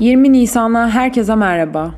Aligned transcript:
20 0.00 0.32
Nisan'a 0.32 0.90
herkese 0.90 1.34
merhaba. 1.34 1.94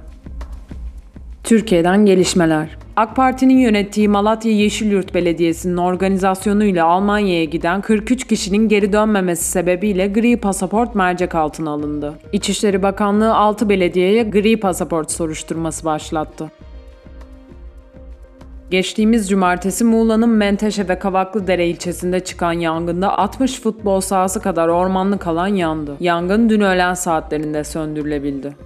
Türkiye'den 1.45 2.07
gelişmeler. 2.07 2.69
AK 2.97 3.17
Parti'nin 3.17 3.59
yönettiği 3.59 4.09
Malatya 4.09 4.53
Yeşilyurt 4.53 5.15
Belediyesi'nin 5.15 5.77
organizasyonuyla 5.77 6.87
Almanya'ya 6.87 7.45
giden 7.45 7.81
43 7.81 8.27
kişinin 8.27 8.69
geri 8.69 8.93
dönmemesi 8.93 9.45
sebebiyle 9.45 10.07
gri 10.07 10.37
pasaport 10.37 10.95
mercek 10.95 11.35
altına 11.35 11.71
alındı. 11.71 12.15
İçişleri 12.33 12.83
Bakanlığı 12.83 13.35
6 13.35 13.69
belediyeye 13.69 14.23
gri 14.23 14.61
pasaport 14.61 15.11
soruşturması 15.11 15.85
başlattı. 15.85 16.51
Geçtiğimiz 18.71 19.29
cumartesi 19.29 19.85
Muğla'nın 19.85 20.29
Menteşe 20.29 20.89
ve 20.89 20.99
Kavaklıdere 20.99 21.69
ilçesinde 21.69 22.21
çıkan 22.21 22.53
yangında 22.53 23.19
60 23.19 23.61
futbol 23.61 24.01
sahası 24.01 24.43
kadar 24.43 24.69
ormanlık 24.69 25.27
alan 25.27 25.47
yandı. 25.47 25.97
Yangın 26.01 26.49
dün 26.49 26.61
öğlen 26.61 26.95
saatlerinde 26.95 27.65
söndürülebildi. 27.65 28.57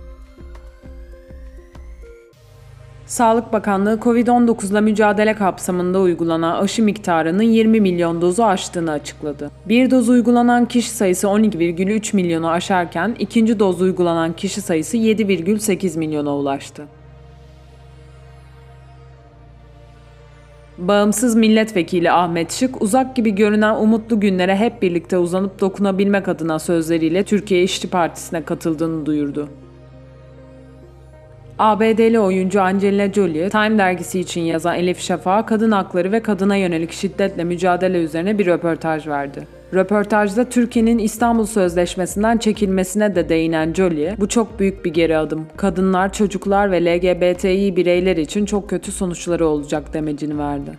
Sağlık 3.06 3.52
Bakanlığı 3.52 3.98
COVID-19 4.02 4.70
ile 4.70 4.80
mücadele 4.80 5.34
kapsamında 5.34 6.00
uygulanan 6.00 6.62
aşı 6.62 6.82
miktarının 6.82 7.42
20 7.42 7.80
milyon 7.80 8.20
dozu 8.20 8.42
aştığını 8.42 8.90
açıkladı. 8.90 9.50
Bir 9.66 9.90
doz 9.90 10.08
uygulanan 10.08 10.68
kişi 10.68 10.90
sayısı 10.90 11.26
12,3 11.26 12.16
milyonu 12.16 12.48
aşarken 12.50 13.16
ikinci 13.18 13.58
doz 13.58 13.82
uygulanan 13.82 14.32
kişi 14.32 14.60
sayısı 14.60 14.96
7,8 14.96 15.98
milyona 15.98 16.36
ulaştı. 16.36 16.99
Bağımsız 20.80 21.36
milletvekili 21.36 22.10
Ahmet 22.10 22.52
Şık, 22.52 22.82
uzak 22.82 23.16
gibi 23.16 23.34
görünen 23.34 23.74
umutlu 23.74 24.20
günlere 24.20 24.56
hep 24.56 24.82
birlikte 24.82 25.18
uzanıp 25.18 25.60
dokunabilmek 25.60 26.28
adına 26.28 26.58
sözleriyle 26.58 27.22
Türkiye 27.22 27.62
İşçi 27.62 27.90
Partisi'ne 27.90 28.42
katıldığını 28.42 29.06
duyurdu. 29.06 29.48
ABD'li 31.58 32.20
oyuncu 32.20 32.62
Angelina 32.62 33.12
Jolie, 33.12 33.50
Time 33.50 33.78
dergisi 33.78 34.20
için 34.20 34.40
yazan 34.40 34.76
Elif 34.76 35.00
Şafak'a 35.00 35.46
kadın 35.46 35.70
hakları 35.70 36.12
ve 36.12 36.22
kadına 36.22 36.56
yönelik 36.56 36.92
şiddetle 36.92 37.44
mücadele 37.44 38.02
üzerine 38.02 38.38
bir 38.38 38.46
röportaj 38.46 39.06
verdi. 39.06 39.59
Röportajda 39.74 40.44
Türkiye'nin 40.44 40.98
İstanbul 40.98 41.46
Sözleşmesi'nden 41.46 42.38
çekilmesine 42.38 43.14
de 43.14 43.28
değinen 43.28 43.74
Jolie, 43.74 44.16
bu 44.20 44.28
çok 44.28 44.60
büyük 44.60 44.84
bir 44.84 44.90
geri 44.92 45.16
adım. 45.16 45.46
Kadınlar, 45.56 46.12
çocuklar 46.12 46.70
ve 46.70 46.84
LGBTİ 46.84 47.76
bireyler 47.76 48.16
için 48.16 48.44
çok 48.44 48.70
kötü 48.70 48.92
sonuçları 48.92 49.46
olacak 49.46 49.94
demecini 49.94 50.38
verdi. 50.38 50.70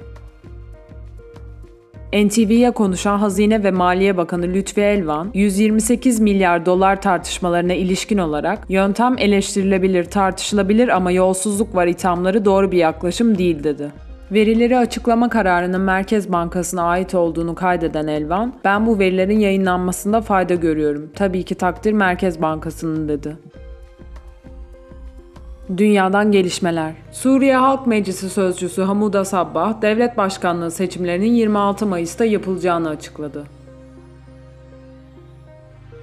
NTV'ye 2.14 2.72
konuşan 2.72 3.18
Hazine 3.18 3.64
ve 3.64 3.72
Maliye 3.72 4.18
Bakanı 4.18 4.46
Lütfi 4.46 4.82
Elvan, 4.82 5.32
128 5.34 6.20
milyar 6.20 6.66
dolar 6.66 7.02
tartışmalarına 7.02 7.74
ilişkin 7.74 8.18
olarak 8.18 8.60
yöntem 8.70 9.16
eleştirilebilir, 9.18 10.04
tartışılabilir 10.04 10.88
ama 10.88 11.12
yolsuzluk 11.12 11.76
var 11.76 11.88
ithamları 11.88 12.46
doğru 12.46 12.72
bir 12.72 12.78
yaklaşım 12.78 13.38
değil 13.38 13.64
dedi. 13.64 13.92
Verileri 14.32 14.78
açıklama 14.78 15.30
kararının 15.30 15.82
Merkez 15.82 16.32
Bankası'na 16.32 16.84
ait 16.84 17.16
olduğunu 17.16 17.56
kaydeden 17.56 18.08
Elvan, 18.08 18.54
ben 18.64 18.86
bu 18.86 19.00
verilerin 19.00 19.40
yayınlanmasında 19.40 20.22
fayda 20.22 20.56
görüyorum. 20.56 21.10
Tabii 21.16 21.44
ki 21.44 21.56
takdir 21.56 21.94
Merkez 21.94 22.42
Bankası'nın 22.42 23.08
dedi. 23.10 23.38
Dünyadan 25.78 26.32
gelişmeler. 26.32 26.94
Suriye 27.12 27.56
Halk 27.56 27.88
Meclisi 27.88 28.30
Sözcüsü 28.30 28.82
Hamuda 28.82 29.26
Sabbah, 29.26 29.82
devlet 29.82 30.18
başkanlığı 30.18 30.72
seçimlerinin 30.72 31.34
26 31.34 31.86
Mayıs'ta 31.86 32.26
yapılacağını 32.26 32.90
açıkladı. 32.90 33.61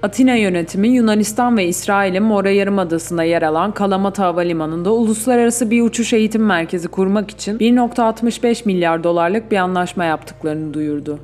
Atina 0.03 0.35
yönetimi 0.35 0.87
Yunanistan 0.87 1.57
ve 1.57 1.67
İsrail'in 1.67 2.23
Mora 2.23 2.49
Yarımadası'nda 2.49 3.23
yer 3.23 3.41
alan 3.41 3.71
Kalamata 3.71 4.23
Havalimanı'nda 4.23 4.93
uluslararası 4.93 5.71
bir 5.71 5.81
uçuş 5.81 6.13
eğitim 6.13 6.45
merkezi 6.45 6.87
kurmak 6.87 7.31
için 7.31 7.57
1.65 7.57 8.65
milyar 8.65 9.03
dolarlık 9.03 9.51
bir 9.51 9.57
anlaşma 9.57 10.05
yaptıklarını 10.05 10.73
duyurdu. 10.73 11.19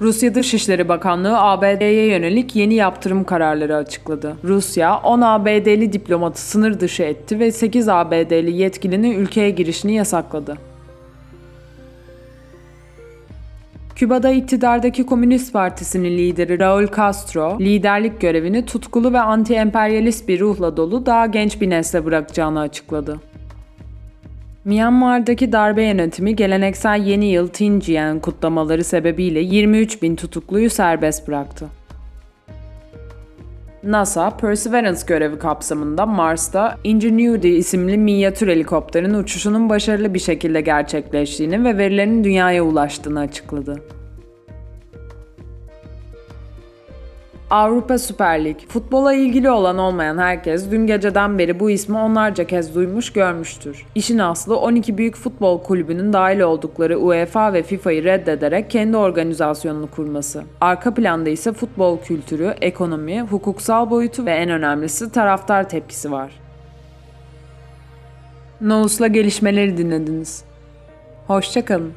Rusya 0.00 0.34
Dışişleri 0.34 0.88
Bakanlığı 0.88 1.38
ABD'ye 1.38 2.06
yönelik 2.06 2.56
yeni 2.56 2.74
yaptırım 2.74 3.24
kararları 3.24 3.76
açıkladı. 3.76 4.36
Rusya 4.44 4.98
10 4.98 5.20
ABD'li 5.20 5.92
diplomatı 5.92 6.40
sınır 6.40 6.80
dışı 6.80 7.02
etti 7.02 7.40
ve 7.40 7.52
8 7.52 7.88
ABD'li 7.88 8.52
yetkilinin 8.56 9.18
ülkeye 9.18 9.50
girişini 9.50 9.94
yasakladı. 9.94 10.71
Küba'da 13.96 14.30
iktidardaki 14.30 15.06
Komünist 15.06 15.52
Partisi'nin 15.52 16.18
lideri 16.18 16.58
Raul 16.58 16.86
Castro, 16.96 17.58
liderlik 17.60 18.20
görevini 18.20 18.66
tutkulu 18.66 19.12
ve 19.12 19.20
anti-emperyalist 19.20 20.28
bir 20.28 20.40
ruhla 20.40 20.76
dolu 20.76 21.06
daha 21.06 21.26
genç 21.26 21.60
bir 21.60 21.70
nesle 21.70 22.04
bırakacağını 22.04 22.60
açıkladı. 22.60 23.20
Myanmar'daki 24.64 25.52
darbe 25.52 25.82
yönetimi 25.82 26.36
geleneksel 26.36 27.02
yeni 27.06 27.26
yıl 27.26 27.48
Tinjian 27.48 28.20
kutlamaları 28.20 28.84
sebebiyle 28.84 29.40
23 29.40 30.02
bin 30.02 30.16
tutukluyu 30.16 30.70
serbest 30.70 31.28
bıraktı. 31.28 31.68
NASA, 33.84 34.36
Perseverance 34.36 35.00
görevi 35.06 35.38
kapsamında 35.38 36.06
Mars'ta 36.06 36.78
Ingenuity 36.84 37.58
isimli 37.58 37.98
minyatür 37.98 38.48
helikopterin 38.48 39.14
uçuşunun 39.14 39.68
başarılı 39.68 40.14
bir 40.14 40.18
şekilde 40.18 40.60
gerçekleştiğini 40.60 41.64
ve 41.64 41.78
verilerin 41.78 42.24
dünyaya 42.24 42.64
ulaştığını 42.64 43.20
açıkladı. 43.20 43.82
Avrupa 47.52 47.98
Süper 47.98 48.44
Lig. 48.44 48.56
Futbola 48.68 49.14
ilgili 49.14 49.50
olan 49.50 49.78
olmayan 49.78 50.18
herkes 50.18 50.70
dün 50.70 50.86
geceden 50.86 51.38
beri 51.38 51.60
bu 51.60 51.70
ismi 51.70 51.98
onlarca 51.98 52.46
kez 52.46 52.74
duymuş 52.74 53.12
görmüştür. 53.12 53.86
İşin 53.94 54.18
aslı 54.18 54.58
12 54.58 54.98
büyük 54.98 55.16
futbol 55.16 55.62
kulübünün 55.62 56.12
dahil 56.12 56.40
oldukları 56.40 56.98
UEFA 56.98 57.52
ve 57.52 57.62
FIFA'yı 57.62 58.04
reddederek 58.04 58.70
kendi 58.70 58.96
organizasyonunu 58.96 59.90
kurması. 59.90 60.44
Arka 60.60 60.94
planda 60.94 61.30
ise 61.30 61.52
futbol 61.52 61.98
kültürü, 62.00 62.54
ekonomi, 62.60 63.20
hukuksal 63.20 63.90
boyutu 63.90 64.26
ve 64.26 64.30
en 64.30 64.50
önemlisi 64.50 65.12
taraftar 65.12 65.68
tepkisi 65.68 66.12
var. 66.12 66.32
Nous'la 68.60 69.06
gelişmeleri 69.06 69.76
dinlediniz. 69.76 70.44
Hoşçakalın. 71.26 71.92